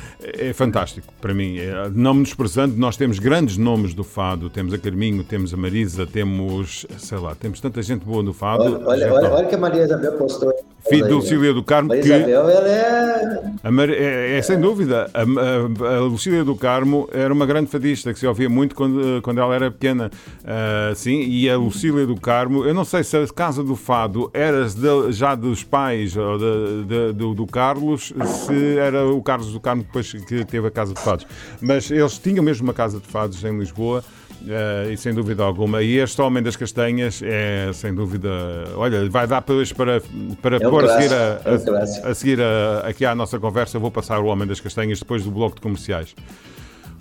[0.50, 1.60] é fantástico para mim.
[1.60, 6.08] É, não menosprezando, nós temos grandes nomes do fado, temos a Carminho, temos a Marisa,
[6.08, 8.64] temos, sei lá, temos tanta gente boa no fado.
[8.64, 9.36] Olha, olha, olha, não.
[9.36, 10.52] olha que a Maria Isabel postou.
[10.98, 11.16] Filho do?
[11.16, 13.72] Lucília do Carmo, que ela é.
[13.72, 15.10] Mar- é, é sem dúvida.
[15.14, 19.22] A, a, a Lucília do Carmo era uma grande fadista que se ouvia muito quando,
[19.22, 20.12] quando ela era pequena.
[20.46, 24.30] Ah, sim, e a Lucília do Carmo, eu não sei se a Casa do Fado
[24.34, 29.52] era de- já dos pais ou de- de- do, do Carlos, se era o Carlos
[29.54, 31.26] do Carmo depois que teve a Casa de Fados.
[31.62, 34.04] Mas eles tinham mesmo uma Casa de Fados em Lisboa.
[34.48, 38.30] Eh, e sem dúvida alguma, e este Homem das Castanhas é sem dúvida,
[38.76, 40.02] olha, vai dar depois para,
[40.42, 43.40] para É um pôr a seguir a, é um a seguir a- aqui à nossa
[43.40, 46.14] conversa, eu vou passar o Homem das Castanhas depois do bloco de comerciais.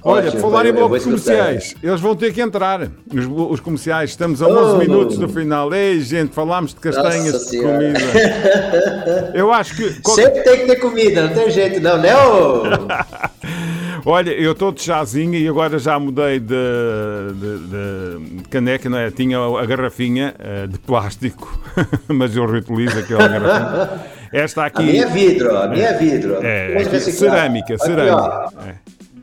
[0.04, 2.80] Olha, Ótimo, falar em bloco de comerciais, eles vão ter que entrar.
[2.82, 4.78] Os, os comerciais, estamos a 11 Oh.
[4.78, 5.72] minutos do final.
[5.72, 8.00] Ei, gente, falámos de castanhas, de comida.
[9.32, 9.92] Eu acho que.
[10.10, 12.10] Sempre tem que ter comida, não tem jeito, não, né?
[14.04, 16.54] Olha, eu estou de chazinho e agora já mudei de,
[17.34, 19.10] de, de- caneca, não é?
[19.12, 21.56] Tinha a garrafinha eh, de plástico,
[22.08, 24.00] mas eu reutilizo aquela garrafinha.
[24.32, 24.82] Esta A aqui.
[24.82, 26.38] minha é vidro, a minha é vidro.
[26.42, 28.16] É, Vamos aqui, cerâmica, Aqui, cerâmica.
[28.16, 28.48] ó.
[28.66, 28.74] É.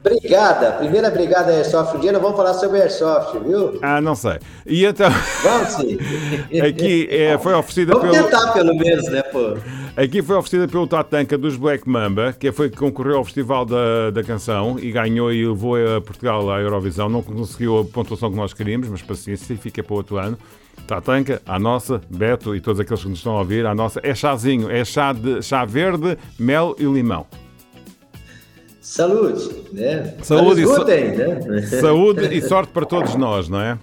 [0.01, 1.97] Brigada, primeira brigada Airsoft.
[1.97, 3.79] Um dia nós vamos falar sobre Airsoft, viu?
[3.81, 4.37] Ah, não sei.
[4.65, 5.09] E então,
[5.43, 5.97] Vamos sim.
[6.65, 8.29] aqui é, foi oferecida Vamos pelo.
[8.29, 9.57] tentar pelo menos, né, pô?
[9.99, 14.09] Aqui foi oferecida pelo Tatanka dos Black Mamba, que foi que concorreu ao Festival da,
[14.11, 17.09] da Canção e ganhou e levou a Portugal à Eurovisão.
[17.09, 20.37] Não conseguiu a pontuação que nós queríamos, mas paciência, fica para outro ano.
[20.87, 24.15] Tatanka, a nossa, Beto e todos aqueles que nos estão a ouvir, a nossa é
[24.15, 27.27] chazinho, é chá, de, chá verde, mel e limão.
[28.79, 30.15] Saúde, né?
[30.21, 31.61] Saúde e so- né?
[31.63, 33.77] Saúde e sorte para todos nós, não é?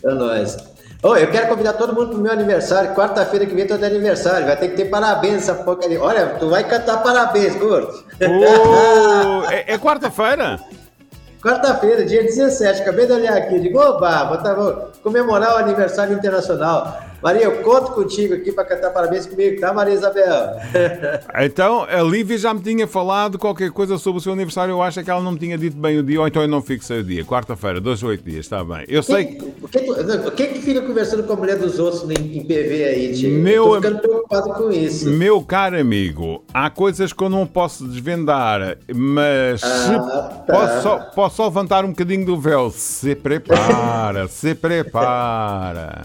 [0.00, 0.71] Pra nós.
[1.02, 2.94] Ô, eu quero convidar todo mundo pro meu aniversário.
[2.94, 4.46] Quarta-feira que vem tô de aniversário.
[4.46, 6.00] Vai ter que ter parabéns essa porcaria.
[6.00, 8.04] Olha, tu vai cantar parabéns, Gordo.
[8.24, 10.60] Oh, é é quarta-feira?
[11.42, 12.82] Quarta-feira, dia 17.
[12.82, 13.58] Acabei de olhar aqui.
[13.58, 16.96] Digo, oba, vou, tá- vou comemorar o aniversário internacional.
[17.22, 20.56] Maria, eu conto contigo aqui para cantar parabéns comigo, tá, Maria Isabel?
[21.44, 24.72] Então, a Lívia já me tinha falado qualquer coisa sobre o seu aniversário.
[24.72, 26.60] Eu acho que ela não me tinha dito bem o dia, ou então eu não
[26.62, 27.24] fixei o dia.
[27.24, 28.84] Quarta-feira, dois ou oito dias, está bem.
[28.88, 29.38] Eu sei.
[29.62, 32.84] O que, o que que fica conversando com a mulher dos outros em, em PV
[32.84, 33.30] aí, tio?
[33.30, 35.08] Meu Tô am- ficando preocupado com isso.
[35.10, 40.52] Meu caro amigo, há coisas que eu não posso desvendar, mas Ah, tá.
[40.52, 42.70] posso, só, posso só levantar um bocadinho do véu.
[42.70, 46.02] Se prepara, se prepara.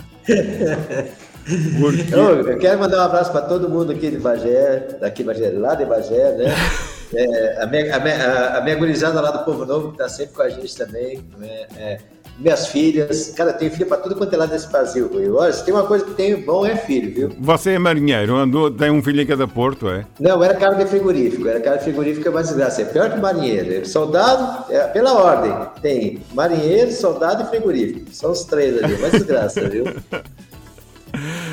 [2.13, 5.49] Ô, eu quero mandar um abraço para todo mundo aqui de Bagé, daqui de Bagé,
[5.51, 6.45] lá de Bagé, né?
[7.15, 10.35] É, a, minha, a, minha, a- minha gurizada lá do Povo Novo, que tá sempre
[10.35, 11.23] com a gente também.
[11.37, 11.65] né?
[11.77, 11.97] É,
[12.39, 13.31] minhas filhas.
[13.35, 15.09] Cara, eu tenho filho para tudo quanto é lado desse Brasil.
[15.11, 15.29] Rui.
[15.29, 17.29] Olha, se tem uma coisa que tem bom é filho, viu?
[17.39, 20.05] Você é marinheiro, andou, tem um filho em cada porto, é?
[20.19, 21.47] Não, era cara de frigorífico.
[21.47, 22.81] Era cara de frigorífico é uma desgraça.
[22.81, 23.85] É pior que marinheiro.
[23.87, 28.13] Soldado, é, pela ordem, tem marinheiro, soldado e frigorífico.
[28.13, 28.95] São os três ali.
[28.95, 29.85] Uma desgraça, viu?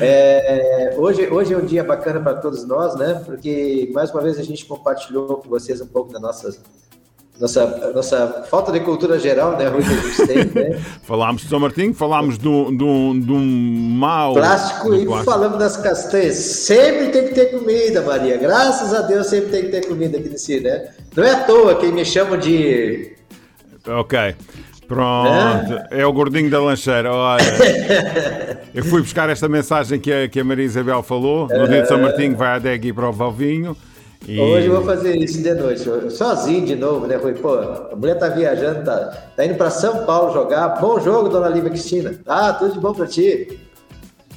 [0.01, 3.21] É, hoje, hoje é um dia bacana para todos nós, né?
[3.25, 6.55] Porque mais uma vez a gente compartilhou com vocês um pouco da nossa,
[7.39, 10.79] nossa, nossa falta de cultura geral, né, Rui, que a gente tem, né?
[11.03, 14.33] Falámos de São Martinho, falámos do, do, do mau.
[14.33, 15.31] Plástico do e plástico.
[15.31, 16.35] falamos das castanhas.
[16.35, 18.37] Sempre tem que ter comida, Maria.
[18.37, 20.89] Graças a Deus sempre tem que ter comida aqui nesse, né?
[21.15, 23.15] Não é à toa que me chamam de
[23.87, 24.35] Ok.
[24.87, 26.05] Pronto, é?
[26.05, 27.11] o gordinho da lancheira.
[27.11, 27.43] Olha,
[28.73, 31.47] eu fui buscar esta mensagem que a, que a Maria Isabel falou.
[31.47, 33.75] No dia de São Martinho vai a Degui para o Valvinho.
[34.27, 34.39] E...
[34.39, 37.33] Hoje eu vou fazer isso de noite, sozinho de novo, né, Rui?
[37.33, 40.69] Pô, a mulher tá viajando, tá, tá indo para São Paulo jogar.
[40.81, 42.13] Bom jogo, dona Lívia Cristina.
[42.25, 43.59] Ah, tudo de bom para ti.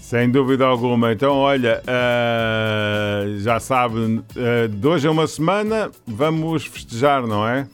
[0.01, 1.13] Sem dúvida alguma.
[1.13, 7.67] Então, olha, ah, já sabe, ah, de hoje a uma semana vamos festejar, não é?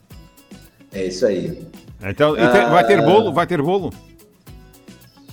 [0.92, 1.66] É isso aí.
[2.00, 3.32] Então, tem- vai ter bolo?
[3.32, 3.92] Vai ter bolo?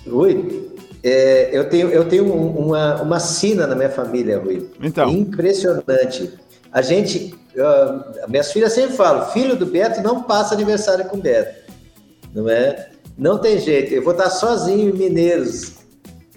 [0.10, 0.67] Rui,
[1.03, 4.67] é, eu tenho, eu tenho um- uma, uma sina na minha família, Rui.
[4.81, 5.10] Então.
[5.12, 6.34] Impressionante.
[6.71, 11.21] A gente, ah, minhas filhas sempre falam, filho do Beto não passa aniversário com o
[11.21, 11.71] Beto.
[12.34, 12.89] Não é?
[13.17, 13.93] Não tem jeito.
[13.93, 15.73] Eu vou estar sozinho em Mineiros.
[15.73, 16.36] É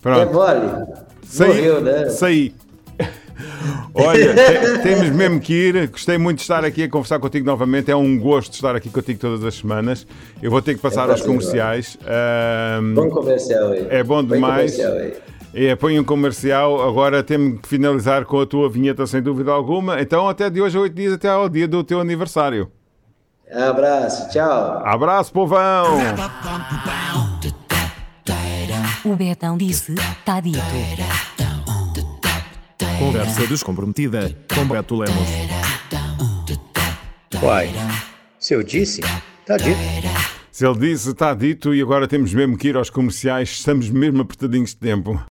[0.00, 0.32] Pronto.
[0.32, 0.86] mole.
[1.26, 1.48] Saí.
[1.48, 2.08] Morreu, né?
[2.08, 2.54] Saí.
[3.94, 5.88] Olha, te- temos mesmo que ir.
[5.88, 7.90] Gostei muito de estar aqui a conversar contigo novamente.
[7.90, 10.06] É um gosto estar aqui contigo todas as semanas.
[10.42, 11.98] Eu vou ter que passar É aos comerciais.
[12.04, 13.86] Ahm, Bom comercial aí.
[13.90, 14.76] é bom Bom demais.
[14.76, 15.14] comercial aí.
[15.54, 16.82] É, põe um comercial.
[16.86, 20.00] Agora temos que finalizar com a tua vinheta, sem dúvida alguma.
[20.00, 22.70] Então, até de hoje a oito dias, até ao dia do teu aniversário.
[23.52, 24.82] Abraço, tchau.
[24.84, 25.98] Abraço, povão!
[29.04, 30.58] O Betão disse, tá dito.
[32.98, 35.28] Conversa descomprometida com Beto Lemos.
[37.42, 37.70] Uai,
[38.38, 39.02] se eu disse,
[39.44, 39.76] tá dito.
[40.52, 43.50] Se ele disse, está dito, e agora temos mesmo que ir aos comerciais.
[43.50, 45.20] Estamos mesmo apertadinhos de tempo.